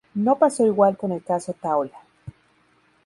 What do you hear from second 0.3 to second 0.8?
pasó